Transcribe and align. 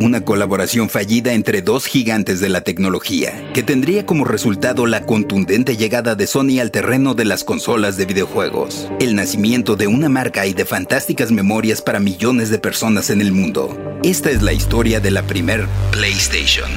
Una 0.00 0.22
colaboración 0.22 0.88
fallida 0.88 1.34
entre 1.34 1.62
dos 1.62 1.86
gigantes 1.86 2.40
de 2.40 2.48
la 2.48 2.62
tecnología, 2.62 3.50
que 3.52 3.62
tendría 3.62 4.06
como 4.06 4.24
resultado 4.24 4.86
la 4.86 5.04
contundente 5.04 5.76
llegada 5.76 6.14
de 6.14 6.26
Sony 6.26 6.58
al 6.60 6.70
terreno 6.70 7.14
de 7.14 7.26
las 7.26 7.44
consolas 7.44 7.96
de 7.96 8.06
videojuegos, 8.06 8.88
el 8.98 9.14
nacimiento 9.14 9.76
de 9.76 9.86
una 9.86 10.08
marca 10.08 10.46
y 10.46 10.54
de 10.54 10.64
fantásticas 10.64 11.30
memorias 11.30 11.82
para 11.82 12.00
millones 12.00 12.50
de 12.50 12.58
personas 12.58 13.10
en 13.10 13.20
el 13.20 13.32
mundo. 13.32 13.78
Esta 14.02 14.30
es 14.30 14.42
la 14.42 14.54
historia 14.54 15.00
de 15.00 15.10
la 15.10 15.22
primer 15.22 15.66
PlayStation. 15.92 16.70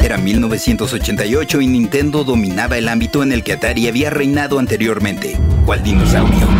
Era 0.00 0.18
1988 0.18 1.60
y 1.60 1.66
Nintendo 1.66 2.24
dominaba 2.24 2.76
el 2.76 2.88
ámbito 2.88 3.22
en 3.22 3.32
el 3.32 3.42
que 3.42 3.54
Atari 3.54 3.88
había 3.88 4.10
reinado 4.10 4.58
anteriormente, 4.58 5.38
cual 5.64 5.82
dinosaurio. 5.82 6.51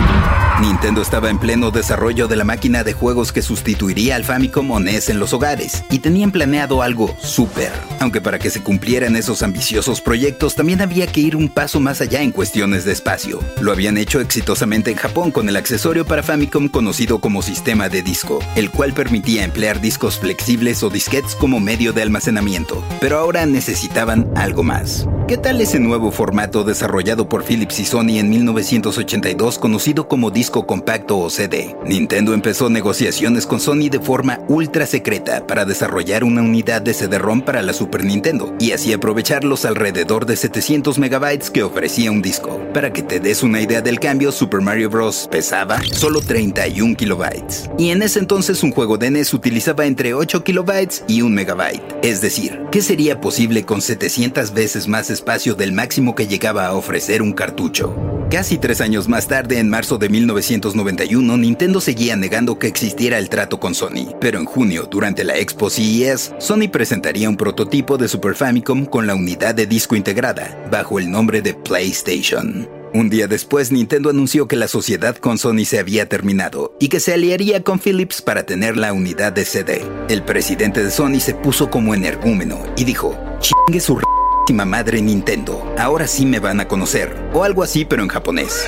Nintendo 0.63 1.03
estaba 1.03 1.29
en 1.29 1.39
pleno 1.39 1.73
desarrollo 1.73 2.29
de 2.29 2.37
la 2.37 2.45
máquina 2.45 2.85
de 2.85 2.93
juegos 2.93 3.33
que 3.33 3.43
sustituiría 3.43 4.15
al 4.15 4.23
Famicom 4.23 4.71
o 4.71 4.79
NES 4.79 5.09
en 5.09 5.19
los 5.19 5.33
hogares, 5.33 5.83
y 5.91 5.99
tenían 5.99 6.31
planeado 6.31 6.83
algo 6.83 7.17
súper. 7.21 7.73
Aunque 7.99 8.21
para 8.21 8.39
que 8.39 8.49
se 8.49 8.63
cumplieran 8.63 9.17
esos 9.17 9.43
ambiciosos 9.43 10.01
proyectos 10.01 10.55
también 10.55 10.81
había 10.81 11.09
que 11.09 11.21
ir 11.21 11.35
un 11.35 11.49
paso 11.49 11.81
más 11.81 12.01
allá 12.01 12.23
en 12.23 12.31
cuestiones 12.31 12.85
de 12.85 12.93
espacio. 12.93 13.41
Lo 13.61 13.73
habían 13.73 13.99
hecho 13.99 14.21
exitosamente 14.21 14.93
en 14.93 14.99
Japón 14.99 15.33
con 15.33 15.49
el 15.49 15.57
accesorio 15.57 16.07
para 16.07 16.23
Famicom 16.23 16.69
conocido 16.69 17.19
como 17.19 17.43
sistema 17.43 17.89
de 17.89 18.03
disco, 18.03 18.39
el 18.55 18.71
cual 18.71 18.93
permitía 18.93 19.43
emplear 19.43 19.81
discos 19.81 20.21
flexibles 20.21 20.85
o 20.85 20.91
disquetes 20.91 21.35
como 21.35 21.59
medio 21.59 21.93
de 21.93 22.03
almacenamiento. 22.03 22.85
Pero 23.01 23.19
ahora 23.19 23.47
necesitaban 23.47 24.31
algo 24.37 24.63
más. 24.63 25.09
¿Qué 25.33 25.39
tal 25.39 25.63
ese 25.63 25.81
nuevo 25.81 26.11
formato 26.11 26.63
desarrollado 26.63 27.27
por 27.27 27.43
Philips 27.43 27.81
y 27.81 27.87
Sony 27.87 28.19
en 28.19 28.29
1982 28.29 29.59
conocido 29.59 30.07
como 30.07 30.31
disco 30.31 30.67
compacto 30.67 31.19
o 31.19 31.31
CD? 31.31 31.75
Nintendo 31.87 32.35
empezó 32.35 32.69
negociaciones 32.69 33.47
con 33.47 33.59
Sony 33.59 33.89
de 33.91 33.99
forma 33.99 34.41
ultra 34.49 34.85
secreta 34.85 35.47
para 35.47 35.65
desarrollar 35.65 36.23
una 36.23 36.43
unidad 36.43 36.83
de 36.83 36.93
CD-ROM 36.93 37.41
para 37.41 37.63
la 37.63 37.73
Super 37.73 38.05
Nintendo 38.05 38.55
y 38.61 38.73
así 38.73 38.93
aprovechar 38.93 39.43
los 39.43 39.65
alrededor 39.65 40.27
de 40.27 40.37
700 40.37 40.99
megabytes 40.99 41.51
que 41.51 41.63
ofrecía 41.63 42.11
un 42.11 42.21
disco. 42.21 42.61
Para 42.75 42.93
que 42.93 43.03
te 43.03 43.19
des 43.19 43.43
una 43.43 43.63
idea 43.63 43.81
del 43.81 44.01
cambio, 44.01 44.33
Super 44.33 44.61
Mario 44.61 44.91
Bros. 44.91 45.29
pesaba 45.31 45.81
solo 45.95 46.21
31 46.21 46.95
kilobytes. 46.95 47.71
Y 47.79 47.89
en 47.89 48.03
ese 48.03 48.19
entonces 48.19 48.63
un 48.63 48.71
juego 48.71 48.99
de 48.99 49.11
NES 49.11 49.33
utilizaba 49.33 49.87
entre 49.87 50.13
8 50.13 50.45
kilobytes 50.45 51.05
y 51.09 51.23
1 51.23 51.35
megabyte. 51.35 51.83
Es 52.03 52.21
decir, 52.21 52.61
¿qué 52.71 52.83
sería 52.83 53.19
posible 53.19 53.65
con 53.65 53.81
700 53.81 54.53
veces 54.53 54.89
más 54.89 55.09
espacio 55.09 55.22
del 55.25 55.73
máximo 55.73 56.15
que 56.15 56.27
llegaba 56.27 56.67
a 56.67 56.75
ofrecer 56.75 57.23
un 57.23 57.33
cartucho. 57.33 57.95
Casi 58.31 58.59
tres 58.59 58.81
años 58.81 59.09
más 59.09 59.29
tarde, 59.29 59.59
en 59.59 59.71
marzo 59.71 59.99
de 59.99 60.09
1991, 60.09 61.37
Nintendo 61.37 61.81
seguía 61.81 62.17
negando 62.17 62.59
que 62.59 62.67
existiera 62.67 63.19
el 63.19 63.29
trato 63.29 63.61
con 63.61 63.75
Sony, 63.75 64.15
pero 64.21 64.39
en 64.39 64.47
junio, 64.47 64.89
durante 64.91 65.23
la 65.23 65.37
Expo 65.37 65.71
CES, 65.71 66.35
Sony 66.39 66.69
presentaría 66.71 67.29
un 67.29 67.37
prototipo 67.37 67.99
de 67.99 68.09
Super 68.09 68.35
Famicom 68.35 68.85
con 68.87 69.07
la 69.07 69.15
unidad 69.15 69.55
de 69.55 69.67
disco 69.67 69.97
integrada, 69.97 70.67
bajo 70.71 70.99
el 70.99 71.11
nombre 71.11 71.41
de 71.41 71.55
PlayStation. 71.55 72.69
Un 72.95 73.09
día 73.09 73.27
después, 73.27 73.73
Nintendo 73.73 74.11
anunció 74.11 74.49
que 74.49 74.57
la 74.57 74.69
sociedad 74.69 75.17
con 75.17 75.39
Sony 75.39 75.65
se 75.65 75.79
había 75.79 76.09
terminado 76.09 76.77
y 76.79 76.89
que 76.89 77.01
se 77.01 77.15
aliaría 77.15 77.63
con 77.63 77.79
Philips 77.79 78.21
para 78.21 78.45
tener 78.45 78.77
la 78.77 78.93
unidad 78.93 79.33
de 79.33 79.47
CD. 79.47 79.83
El 80.11 80.23
presidente 80.25 80.85
de 80.85 80.91
Sony 80.91 81.21
se 81.21 81.35
puso 81.35 81.71
como 81.71 81.95
energúmeno 81.95 82.59
y 82.77 82.85
dijo, 82.85 83.19
chingue 83.41 83.81
su 83.81 83.97
madre 84.51 85.01
Nintendo. 85.01 85.75
Ahora 85.79 86.07
sí 86.07 86.27
me 86.27 86.39
van 86.39 86.61
a 86.61 86.69
conocer. 86.69 87.17
O 87.33 87.45
algo 87.45 87.63
así, 87.63 87.85
pero 87.85 88.03
en 88.03 88.09
japonés. 88.09 88.67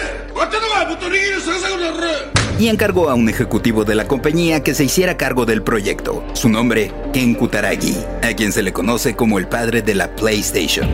Y 2.59 2.69
encargó 2.69 3.11
a 3.11 3.15
un 3.15 3.29
ejecutivo 3.29 3.85
de 3.85 3.95
la 3.95 4.07
compañía 4.07 4.63
que 4.63 4.75
se 4.75 4.85
hiciera 4.85 5.17
cargo 5.17 5.45
del 5.45 5.63
proyecto. 5.63 6.25
Su 6.33 6.49
nombre, 6.49 6.93
Ken 7.13 7.35
Kutaragi, 7.35 7.97
a 8.23 8.35
quien 8.35 8.53
se 8.53 8.63
le 8.63 8.73
conoce 8.73 9.15
como 9.15 9.39
el 9.39 9.49
padre 9.49 9.83
de 9.83 9.95
la 9.95 10.15
PlayStation. 10.15 10.89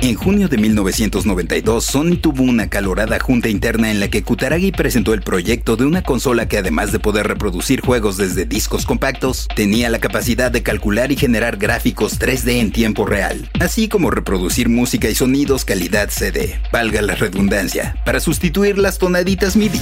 En 0.00 0.14
junio 0.14 0.48
de 0.48 0.58
1992, 0.58 1.84
Sony 1.84 2.16
tuvo 2.20 2.44
una 2.44 2.64
acalorada 2.64 3.18
junta 3.18 3.48
interna 3.48 3.90
en 3.90 3.98
la 3.98 4.08
que 4.08 4.22
Kutaragi 4.22 4.70
presentó 4.70 5.12
el 5.12 5.22
proyecto 5.22 5.76
de 5.76 5.86
una 5.86 6.02
consola 6.02 6.46
que 6.46 6.56
además 6.56 6.92
de 6.92 7.00
poder 7.00 7.26
reproducir 7.26 7.80
juegos 7.80 8.16
desde 8.16 8.44
discos 8.44 8.86
compactos, 8.86 9.48
tenía 9.56 9.90
la 9.90 9.98
capacidad 9.98 10.52
de 10.52 10.62
calcular 10.62 11.10
y 11.10 11.16
generar 11.16 11.56
gráficos 11.56 12.20
3D 12.20 12.60
en 12.60 12.70
tiempo 12.70 13.06
real, 13.06 13.50
así 13.58 13.88
como 13.88 14.12
reproducir 14.12 14.68
música 14.68 15.08
y 15.10 15.16
sonidos 15.16 15.64
calidad 15.64 16.10
CD, 16.10 16.60
valga 16.72 17.02
la 17.02 17.16
redundancia, 17.16 17.96
para 18.04 18.20
sustituir 18.20 18.78
las 18.78 18.98
tonaditas 18.98 19.56
MIDI. 19.56 19.80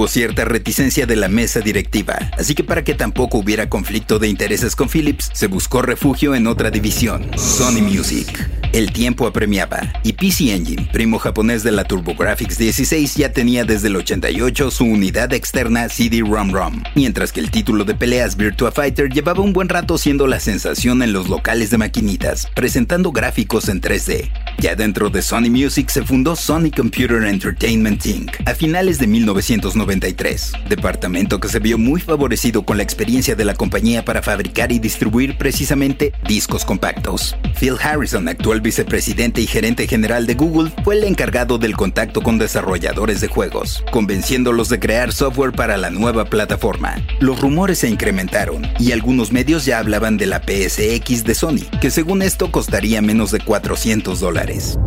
Hubo 0.00 0.08
cierta 0.08 0.46
reticencia 0.46 1.04
de 1.04 1.14
la 1.14 1.28
mesa 1.28 1.60
directiva, 1.60 2.30
así 2.38 2.54
que 2.54 2.64
para 2.64 2.82
que 2.84 2.94
tampoco 2.94 3.36
hubiera 3.36 3.68
conflicto 3.68 4.18
de 4.18 4.28
intereses 4.28 4.74
con 4.74 4.88
Philips, 4.88 5.28
se 5.34 5.46
buscó 5.46 5.82
refugio 5.82 6.34
en 6.34 6.46
otra 6.46 6.70
división, 6.70 7.30
Sony 7.36 7.82
Music. 7.82 8.59
El 8.72 8.92
tiempo 8.92 9.26
apremiaba, 9.26 9.80
y 10.04 10.12
PC 10.12 10.54
Engine, 10.54 10.88
primo 10.92 11.18
japonés 11.18 11.64
de 11.64 11.72
la 11.72 11.82
TurboGrafx 11.82 12.56
16, 12.56 13.16
ya 13.16 13.32
tenía 13.32 13.64
desde 13.64 13.88
el 13.88 13.96
88 13.96 14.70
su 14.70 14.84
unidad 14.84 15.32
externa 15.32 15.88
CD-ROM-ROM, 15.88 16.84
mientras 16.94 17.32
que 17.32 17.40
el 17.40 17.50
título 17.50 17.84
de 17.84 17.96
peleas 17.96 18.36
Virtua 18.36 18.70
Fighter 18.70 19.12
llevaba 19.12 19.42
un 19.42 19.52
buen 19.52 19.68
rato 19.68 19.98
siendo 19.98 20.28
la 20.28 20.38
sensación 20.38 21.02
en 21.02 21.12
los 21.12 21.28
locales 21.28 21.70
de 21.70 21.78
maquinitas, 21.78 22.46
presentando 22.54 23.10
gráficos 23.10 23.68
en 23.68 23.80
3D. 23.80 24.30
Ya 24.58 24.76
dentro 24.76 25.10
de 25.10 25.22
Sony 25.22 25.50
Music 25.50 25.88
se 25.88 26.04
fundó 26.04 26.36
Sony 26.36 26.70
Computer 26.70 27.24
Entertainment 27.24 28.06
Inc. 28.06 28.30
a 28.46 28.54
finales 28.54 29.00
de 29.00 29.08
1993, 29.08 30.52
departamento 30.68 31.40
que 31.40 31.48
se 31.48 31.58
vio 31.58 31.76
muy 31.76 32.00
favorecido 32.00 32.62
con 32.62 32.76
la 32.76 32.84
experiencia 32.84 33.34
de 33.34 33.44
la 33.44 33.54
compañía 33.54 34.04
para 34.04 34.22
fabricar 34.22 34.70
y 34.70 34.78
distribuir 34.78 35.36
precisamente 35.38 36.12
discos 36.28 36.64
compactos. 36.64 37.34
Phil 37.58 37.74
Harrison, 37.82 38.28
actual 38.28 38.59
vicepresidente 38.60 39.40
y 39.40 39.46
gerente 39.46 39.86
general 39.86 40.26
de 40.26 40.34
Google, 40.34 40.72
fue 40.84 40.96
el 40.96 41.04
encargado 41.04 41.58
del 41.58 41.76
contacto 41.76 42.22
con 42.22 42.38
desarrolladores 42.38 43.20
de 43.20 43.28
juegos, 43.28 43.84
convenciéndolos 43.90 44.68
de 44.68 44.78
crear 44.78 45.12
software 45.12 45.52
para 45.52 45.76
la 45.76 45.90
nueva 45.90 46.24
plataforma. 46.24 46.96
Los 47.20 47.40
rumores 47.40 47.78
se 47.78 47.88
incrementaron 47.88 48.66
y 48.78 48.92
algunos 48.92 49.32
medios 49.32 49.64
ya 49.64 49.78
hablaban 49.78 50.16
de 50.16 50.26
la 50.26 50.40
PSX 50.40 51.24
de 51.24 51.34
Sony, 51.34 51.80
que 51.80 51.90
según 51.90 52.22
esto 52.22 52.50
costaría 52.50 53.02
menos 53.02 53.30
de 53.30 53.40
400 53.40 54.20
dólares. 54.20 54.78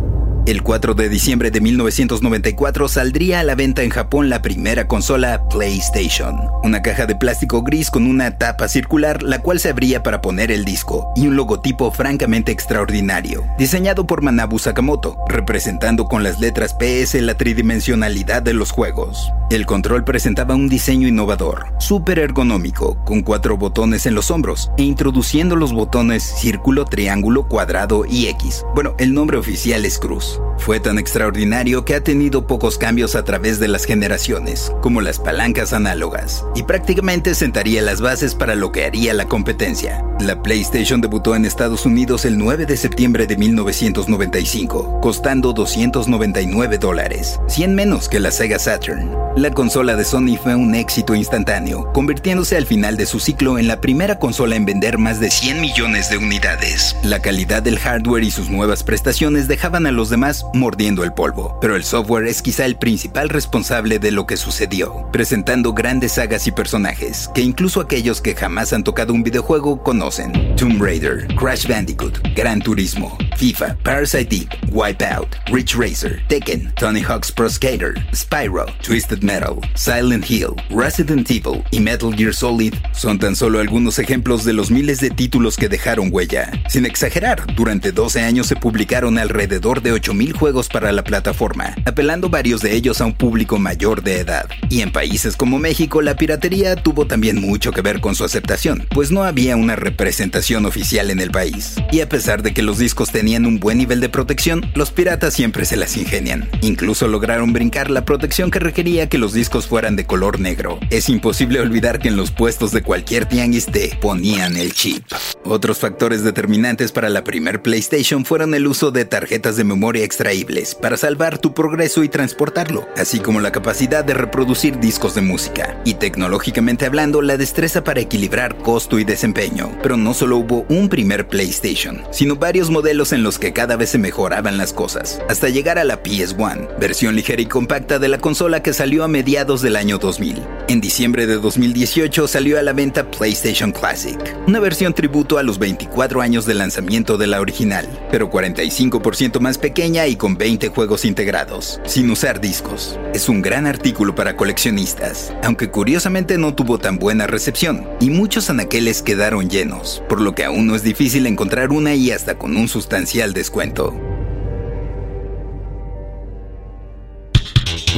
El 0.46 0.62
4 0.62 0.92
de 0.92 1.08
diciembre 1.08 1.50
de 1.50 1.62
1994 1.62 2.88
saldría 2.88 3.40
a 3.40 3.44
la 3.44 3.54
venta 3.54 3.82
en 3.82 3.88
Japón 3.88 4.28
la 4.28 4.42
primera 4.42 4.86
consola 4.86 5.48
PlayStation, 5.48 6.36
una 6.62 6.82
caja 6.82 7.06
de 7.06 7.16
plástico 7.16 7.62
gris 7.62 7.90
con 7.90 8.06
una 8.06 8.36
tapa 8.36 8.68
circular 8.68 9.22
la 9.22 9.38
cual 9.40 9.58
se 9.58 9.70
abría 9.70 10.02
para 10.02 10.20
poner 10.20 10.50
el 10.50 10.66
disco 10.66 11.10
y 11.16 11.28
un 11.28 11.36
logotipo 11.36 11.90
francamente 11.90 12.52
extraordinario, 12.52 13.42
diseñado 13.56 14.06
por 14.06 14.20
Manabu 14.20 14.58
Sakamoto, 14.58 15.16
representando 15.30 16.04
con 16.04 16.22
las 16.22 16.38
letras 16.40 16.74
PS 16.74 17.14
la 17.22 17.38
tridimensionalidad 17.38 18.42
de 18.42 18.52
los 18.52 18.70
juegos. 18.70 19.32
El 19.50 19.64
control 19.64 20.04
presentaba 20.04 20.54
un 20.54 20.68
diseño 20.68 21.08
innovador, 21.08 21.72
súper 21.78 22.18
ergonómico, 22.18 23.02
con 23.04 23.22
cuatro 23.22 23.56
botones 23.56 24.04
en 24.04 24.14
los 24.14 24.30
hombros 24.30 24.70
e 24.76 24.82
introduciendo 24.82 25.56
los 25.56 25.72
botones 25.72 26.22
círculo, 26.22 26.84
triángulo, 26.84 27.48
cuadrado 27.48 28.04
y 28.04 28.26
X. 28.26 28.62
Bueno, 28.74 28.94
el 28.98 29.14
nombre 29.14 29.38
oficial 29.38 29.86
es 29.86 29.98
cruz. 29.98 30.33
Fue 30.58 30.80
tan 30.80 30.98
extraordinario 30.98 31.84
que 31.84 31.94
ha 31.94 32.02
tenido 32.02 32.46
pocos 32.46 32.78
cambios 32.78 33.14
a 33.14 33.24
través 33.24 33.60
de 33.60 33.68
las 33.68 33.84
generaciones, 33.84 34.72
como 34.80 35.00
las 35.00 35.18
palancas 35.18 35.72
análogas, 35.72 36.44
y 36.54 36.62
prácticamente 36.62 37.34
sentaría 37.34 37.82
las 37.82 38.00
bases 38.00 38.34
para 38.34 38.54
lo 38.54 38.72
que 38.72 38.84
haría 38.84 39.12
la 39.14 39.26
competencia. 39.26 40.04
La 40.20 40.42
PlayStation 40.42 41.00
debutó 41.00 41.34
en 41.34 41.44
Estados 41.44 41.84
Unidos 41.84 42.24
el 42.24 42.38
9 42.38 42.66
de 42.66 42.76
septiembre 42.76 43.26
de 43.26 43.36
1995, 43.36 45.00
costando 45.00 45.52
299 45.52 46.78
dólares, 46.78 47.40
100 47.48 47.74
menos 47.74 48.08
que 48.08 48.20
la 48.20 48.30
Sega 48.30 48.58
Saturn. 48.58 49.24
La 49.36 49.50
consola 49.50 49.96
de 49.96 50.04
Sony 50.04 50.38
fue 50.40 50.54
un 50.54 50.76
éxito 50.76 51.14
instantáneo, 51.14 51.92
convirtiéndose 51.92 52.56
al 52.56 52.66
final 52.66 52.96
de 52.96 53.04
su 53.04 53.18
ciclo 53.18 53.58
en 53.58 53.66
la 53.66 53.80
primera 53.80 54.20
consola 54.20 54.54
en 54.54 54.64
vender 54.64 54.96
más 54.96 55.18
de 55.18 55.30
100 55.30 55.60
millones 55.60 56.08
de 56.08 56.18
unidades. 56.18 56.96
La 57.02 57.18
calidad 57.18 57.60
del 57.60 57.80
hardware 57.80 58.22
y 58.22 58.30
sus 58.30 58.48
nuevas 58.48 58.84
prestaciones 58.84 59.48
dejaban 59.48 59.86
a 59.86 59.92
los 59.92 60.08
demás 60.08 60.23
mordiendo 60.54 61.04
el 61.04 61.12
polvo, 61.12 61.58
pero 61.60 61.76
el 61.76 61.84
software 61.84 62.26
es 62.26 62.40
quizá 62.40 62.64
el 62.64 62.76
principal 62.76 63.28
responsable 63.28 63.98
de 63.98 64.10
lo 64.10 64.26
que 64.26 64.36
sucedió, 64.36 65.08
presentando 65.12 65.74
grandes 65.74 66.12
sagas 66.12 66.46
y 66.46 66.52
personajes 66.52 67.30
que 67.34 67.42
incluso 67.42 67.80
aquellos 67.80 68.20
que 68.20 68.34
jamás 68.34 68.72
han 68.72 68.84
tocado 68.84 69.12
un 69.12 69.22
videojuego 69.22 69.82
conocen. 69.82 70.32
Tomb 70.56 70.82
Raider, 70.82 71.26
Crash 71.36 71.68
Bandicoot, 71.68 72.18
Gran 72.34 72.60
Turismo, 72.60 73.16
FIFA, 73.36 73.76
Parasite 73.82 74.32
Eve, 74.32 74.48
Wipeout, 74.70 75.36
Ridge 75.50 75.74
Racer, 75.74 76.22
Tekken, 76.28 76.72
Tony 76.76 77.00
Hawk's 77.00 77.30
Pro 77.30 77.48
Skater, 77.48 77.94
Spyro, 78.12 78.66
Twisted 78.80 79.22
Metal, 79.22 79.60
Silent 79.74 80.24
Hill, 80.30 80.54
Resident 80.70 81.28
Evil 81.30 81.64
y 81.72 81.80
Metal 81.80 82.12
Gear 82.14 82.32
Solid 82.32 82.74
son 82.92 83.18
tan 83.18 83.34
solo 83.34 83.58
algunos 83.58 83.98
ejemplos 83.98 84.44
de 84.44 84.52
los 84.52 84.70
miles 84.70 85.00
de 85.00 85.10
títulos 85.10 85.56
que 85.56 85.68
dejaron 85.68 86.10
huella. 86.12 86.50
Sin 86.68 86.86
exagerar, 86.86 87.44
durante 87.56 87.92
12 87.92 88.20
años 88.20 88.46
se 88.46 88.56
publicaron 88.56 89.18
alrededor 89.18 89.82
de 89.82 89.92
8 89.92 90.14
mil 90.14 90.32
juegos 90.32 90.68
para 90.68 90.92
la 90.92 91.02
plataforma, 91.02 91.74
apelando 91.84 92.28
varios 92.28 92.60
de 92.60 92.74
ellos 92.74 93.00
a 93.00 93.06
un 93.06 93.14
público 93.14 93.58
mayor 93.58 94.02
de 94.02 94.20
edad. 94.20 94.48
Y 94.70 94.80
en 94.80 94.92
países 94.92 95.36
como 95.36 95.58
México, 95.58 96.02
la 96.02 96.16
piratería 96.16 96.76
tuvo 96.76 97.06
también 97.06 97.40
mucho 97.40 97.72
que 97.72 97.82
ver 97.82 98.00
con 98.00 98.14
su 98.14 98.24
aceptación, 98.24 98.86
pues 98.90 99.10
no 99.10 99.24
había 99.24 99.56
una 99.56 99.76
representación 99.76 100.66
oficial 100.66 101.10
en 101.10 101.20
el 101.20 101.30
país. 101.30 101.74
Y 101.90 102.00
a 102.00 102.08
pesar 102.08 102.42
de 102.42 102.54
que 102.54 102.62
los 102.62 102.78
discos 102.78 103.10
tenían 103.10 103.23
un 103.24 103.58
buen 103.58 103.78
nivel 103.78 104.00
de 104.00 104.10
protección, 104.10 104.70
los 104.74 104.90
piratas 104.90 105.32
siempre 105.32 105.64
se 105.64 105.78
las 105.78 105.96
ingenian. 105.96 106.48
Incluso 106.60 107.08
lograron 107.08 107.54
brincar 107.54 107.90
la 107.90 108.04
protección 108.04 108.50
que 108.50 108.58
requería 108.58 109.08
que 109.08 109.16
los 109.16 109.32
discos 109.32 109.66
fueran 109.66 109.96
de 109.96 110.04
color 110.04 110.40
negro. 110.40 110.78
Es 110.90 111.08
imposible 111.08 111.60
olvidar 111.60 112.00
que 112.00 112.08
en 112.08 112.16
los 112.16 112.30
puestos 112.30 112.70
de 112.70 112.82
cualquier 112.82 113.26
tianguis 113.26 113.66
te 113.66 113.96
ponían 114.00 114.58
el 114.58 114.74
chip. 114.74 115.04
Otros 115.42 115.78
factores 115.78 116.22
determinantes 116.22 116.92
para 116.92 117.08
la 117.08 117.24
primer 117.24 117.62
PlayStation 117.62 118.26
fueron 118.26 118.54
el 118.54 118.66
uso 118.66 118.90
de 118.90 119.06
tarjetas 119.06 119.56
de 119.56 119.64
memoria 119.64 120.04
extraíbles 120.04 120.74
para 120.74 120.98
salvar 120.98 121.38
tu 121.38 121.54
progreso 121.54 122.04
y 122.04 122.10
transportarlo, 122.10 122.86
así 122.96 123.20
como 123.20 123.40
la 123.40 123.52
capacidad 123.52 124.04
de 124.04 124.14
reproducir 124.14 124.78
discos 124.80 125.14
de 125.14 125.22
música, 125.22 125.80
y 125.86 125.94
tecnológicamente 125.94 126.84
hablando, 126.84 127.22
la 127.22 127.38
destreza 127.38 127.82
para 127.84 128.00
equilibrar 128.00 128.58
costo 128.58 128.98
y 128.98 129.04
desempeño. 129.04 129.76
Pero 129.82 129.96
no 129.96 130.12
solo 130.12 130.36
hubo 130.36 130.66
un 130.68 130.90
primer 130.90 131.26
PlayStation, 131.26 132.02
sino 132.10 132.36
varios 132.36 132.68
modelos 132.68 133.13
en 133.14 133.22
los 133.22 133.38
que 133.38 133.52
cada 133.52 133.76
vez 133.76 133.90
se 133.90 133.98
mejoraban 133.98 134.58
las 134.58 134.72
cosas, 134.72 135.22
hasta 135.28 135.48
llegar 135.48 135.78
a 135.78 135.84
la 135.84 136.02
PS1, 136.02 136.78
versión 136.78 137.16
ligera 137.16 137.40
y 137.40 137.46
compacta 137.46 137.98
de 137.98 138.08
la 138.08 138.18
consola 138.18 138.62
que 138.62 138.72
salió 138.72 139.04
a 139.04 139.08
mediados 139.08 139.62
del 139.62 139.76
año 139.76 139.98
2000. 139.98 140.42
En 140.66 140.80
diciembre 140.80 141.26
de 141.26 141.34
2018 141.34 142.26
salió 142.26 142.58
a 142.58 142.62
la 142.62 142.72
venta 142.72 143.10
PlayStation 143.10 143.70
Classic, 143.70 144.18
una 144.46 144.60
versión 144.60 144.94
tributo 144.94 145.36
a 145.36 145.42
los 145.42 145.58
24 145.58 146.22
años 146.22 146.46
de 146.46 146.54
lanzamiento 146.54 147.18
de 147.18 147.26
la 147.26 147.42
original, 147.42 147.86
pero 148.10 148.30
45% 148.30 149.40
más 149.40 149.58
pequeña 149.58 150.06
y 150.06 150.16
con 150.16 150.38
20 150.38 150.68
juegos 150.68 151.04
integrados, 151.04 151.82
sin 151.84 152.10
usar 152.10 152.40
discos. 152.40 152.98
Es 153.12 153.28
un 153.28 153.42
gran 153.42 153.66
artículo 153.66 154.14
para 154.14 154.36
coleccionistas, 154.36 155.34
aunque 155.42 155.70
curiosamente 155.70 156.38
no 156.38 156.54
tuvo 156.54 156.78
tan 156.78 156.98
buena 156.98 157.26
recepción, 157.26 157.86
y 158.00 158.08
muchos 158.08 158.48
anaqueles 158.48 159.02
quedaron 159.02 159.50
llenos, 159.50 160.02
por 160.08 160.22
lo 160.22 160.34
que 160.34 160.46
aún 160.46 160.66
no 160.66 160.74
es 160.74 160.82
difícil 160.82 161.26
encontrar 161.26 161.72
una 161.72 161.94
y 161.94 162.10
hasta 162.10 162.38
con 162.38 162.56
un 162.56 162.68
sustancial 162.68 163.34
descuento. 163.34 164.13